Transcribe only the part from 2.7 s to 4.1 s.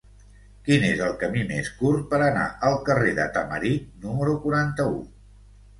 al carrer de Tamarit